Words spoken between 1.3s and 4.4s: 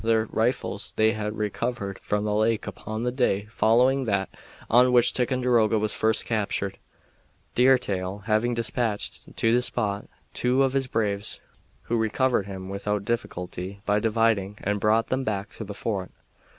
recovered from the lake upon the day following that